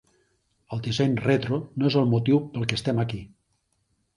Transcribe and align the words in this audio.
El 0.77 0.81
disseny 0.87 1.13
retro 1.25 1.59
no 1.81 1.91
és 1.91 1.99
el 2.01 2.09
motiu 2.15 2.41
pel 2.55 2.67
que 2.73 2.79
estem 2.81 3.03
aquí. 3.05 3.21